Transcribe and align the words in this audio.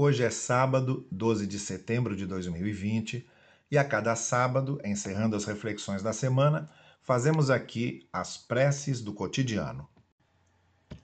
Hoje 0.00 0.22
é 0.22 0.30
sábado, 0.30 1.04
12 1.10 1.44
de 1.44 1.58
setembro 1.58 2.14
de 2.14 2.24
2020, 2.24 3.28
e 3.68 3.76
a 3.76 3.82
cada 3.82 4.14
sábado, 4.14 4.80
encerrando 4.84 5.34
as 5.34 5.44
reflexões 5.44 6.04
da 6.04 6.12
semana, 6.12 6.70
fazemos 7.02 7.50
aqui 7.50 8.08
as 8.12 8.36
preces 8.36 9.00
do 9.00 9.12
cotidiano. 9.12 9.88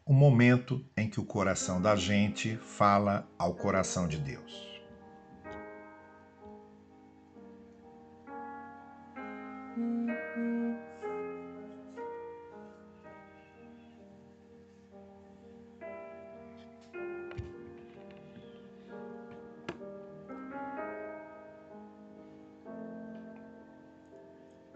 O 0.06 0.12
momento 0.12 0.80
em 0.96 1.10
que 1.10 1.18
o 1.18 1.24
coração 1.24 1.82
da 1.82 1.96
gente 1.96 2.56
fala 2.58 3.28
ao 3.36 3.56
coração 3.56 4.06
de 4.06 4.16
Deus. 4.16 4.80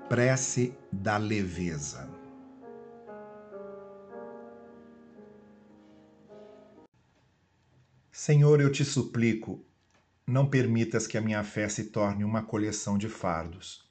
Prece 0.09 0.75
da 0.91 1.19
leveza. 1.19 2.09
Senhor, 8.11 8.59
eu 8.59 8.73
te 8.73 8.87
suplico, 8.87 9.63
não 10.27 10.49
permitas 10.49 11.07
que 11.07 11.19
a 11.19 11.21
minha 11.21 11.45
fé 11.45 11.69
se 11.69 11.91
torne 11.91 12.25
uma 12.25 12.43
coleção 12.43 12.97
de 12.97 13.07
fardos. 13.07 13.87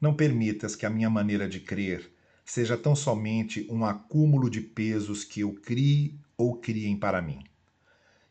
Não 0.00 0.14
permitas 0.14 0.76
que 0.76 0.86
a 0.86 0.90
minha 0.90 1.10
maneira 1.10 1.48
de 1.48 1.58
crer 1.58 2.08
seja 2.44 2.76
tão 2.76 2.94
somente 2.94 3.66
um 3.68 3.84
acúmulo 3.84 4.48
de 4.48 4.60
pesos 4.60 5.24
que 5.24 5.40
eu 5.40 5.54
crie 5.54 6.20
ou 6.36 6.60
criem 6.60 6.96
para 6.96 7.20
mim. 7.20 7.42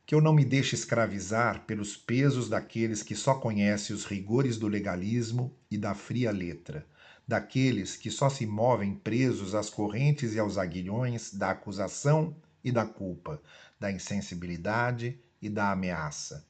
Que 0.07 0.16
eu 0.16 0.21
não 0.21 0.34
me 0.34 0.43
deixe 0.43 0.73
escravizar 0.73 1.66
pelos 1.67 1.95
pesos 1.95 2.49
daqueles 2.49 3.03
que 3.03 3.16
só 3.16 3.35
conhecem 3.35 3.95
os 3.95 4.05
rigores 4.05 4.58
do 4.58 4.67
legalismo 4.67 5.55
e 5.69 5.77
da 5.77 5.94
fria 5.94 6.31
letra 6.31 6.83
daqueles 7.27 7.97
que 7.97 8.09
só 8.09 8.30
se 8.30 8.45
movem 8.45 8.95
presos 8.95 9.53
às 9.53 9.69
correntes 9.69 10.33
e 10.33 10.39
aos 10.39 10.58
aguilhões 10.58 11.33
da 11.33 11.52
acusação 11.52 12.33
e 12.63 12.72
da 12.72 12.85
culpa, 12.85 13.41
da 13.80 13.91
insensibilidade 13.91 15.19
e 15.41 15.50
da 15.50 15.72
ameaça. 15.72 16.45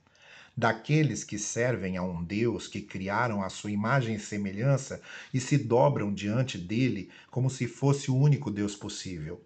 Daqueles 0.55 1.23
que 1.23 1.37
servem 1.37 1.97
a 1.97 2.03
um 2.03 2.23
Deus 2.23 2.67
que 2.67 2.81
criaram 2.81 3.43
a 3.43 3.49
sua 3.49 3.71
imagem 3.71 4.15
e 4.15 4.19
semelhança 4.19 5.01
e 5.33 5.39
se 5.39 5.57
dobram 5.57 6.13
diante 6.13 6.57
dele 6.57 7.09
como 7.29 7.49
se 7.49 7.67
fosse 7.67 8.09
o 8.11 8.15
único 8.15 8.51
Deus 8.51 8.75
possível. 8.75 9.43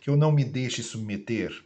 Que 0.00 0.10
eu 0.10 0.16
não 0.16 0.30
me 0.30 0.44
deixe 0.44 0.82
submeter 0.82 1.62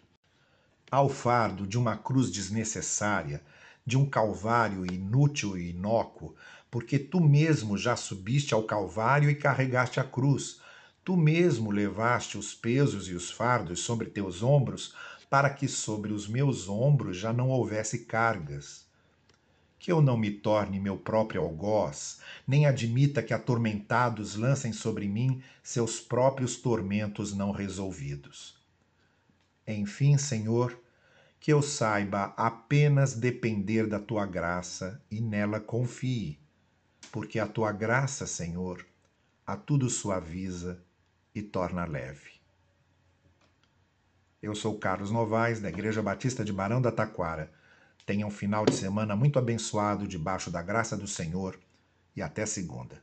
ao 0.90 1.08
fardo 1.08 1.66
de 1.66 1.78
uma 1.78 1.96
cruz 1.96 2.30
desnecessária, 2.30 3.42
de 3.86 3.96
um 3.96 4.04
calvário 4.04 4.84
inútil 4.84 5.56
e 5.56 5.70
inócuo, 5.70 6.34
porque 6.70 6.98
tu 6.98 7.20
mesmo 7.20 7.76
já 7.76 7.96
subiste 7.96 8.54
ao 8.54 8.62
Calvário 8.62 9.28
e 9.28 9.34
carregaste 9.34 9.98
a 9.98 10.04
cruz. 10.04 10.60
Tu 11.04 11.16
mesmo 11.16 11.70
levaste 11.70 12.38
os 12.38 12.54
pesos 12.54 13.08
e 13.08 13.14
os 13.14 13.30
fardos 13.30 13.80
sobre 13.80 14.06
teus 14.06 14.42
ombros, 14.42 14.94
para 15.28 15.50
que 15.50 15.66
sobre 15.66 16.12
os 16.12 16.28
meus 16.28 16.68
ombros 16.68 17.16
já 17.16 17.32
não 17.32 17.48
houvesse 17.48 18.00
cargas. 18.00 18.84
Que 19.78 19.90
eu 19.90 20.02
não 20.02 20.16
me 20.16 20.30
torne 20.30 20.78
meu 20.78 20.96
próprio 20.96 21.40
algoz, 21.40 22.20
nem 22.46 22.66
admita 22.66 23.22
que 23.22 23.32
atormentados 23.32 24.36
lancem 24.36 24.72
sobre 24.72 25.08
mim 25.08 25.42
seus 25.62 25.98
próprios 25.98 26.56
tormentos 26.56 27.32
não 27.32 27.50
resolvidos. 27.50 28.59
Enfim, 29.72 30.18
Senhor, 30.18 30.78
que 31.38 31.52
eu 31.52 31.62
saiba 31.62 32.34
apenas 32.36 33.14
depender 33.14 33.86
da 33.86 33.98
tua 33.98 34.26
graça 34.26 35.00
e 35.10 35.20
nela 35.20 35.60
confie 35.60 36.38
porque 37.10 37.38
a 37.38 37.46
tua 37.46 37.72
graça, 37.72 38.26
Senhor, 38.26 38.86
a 39.46 39.56
tudo 39.56 39.90
suaviza 39.90 40.80
e 41.34 41.42
torna 41.42 41.84
leve. 41.84 42.40
Eu 44.42 44.54
sou 44.54 44.78
Carlos 44.78 45.10
Novaes, 45.10 45.60
da 45.60 45.68
Igreja 45.68 46.02
Batista 46.02 46.44
de 46.44 46.52
Barão 46.52 46.80
da 46.80 46.92
Taquara. 46.92 47.52
Tenha 48.06 48.26
um 48.26 48.30
final 48.30 48.64
de 48.64 48.74
semana 48.74 49.14
muito 49.14 49.38
abençoado 49.38 50.06
debaixo 50.06 50.50
da 50.50 50.62
graça 50.62 50.96
do 50.96 51.06
Senhor 51.06 51.58
e 52.16 52.22
até 52.22 52.46
segunda. 52.46 53.02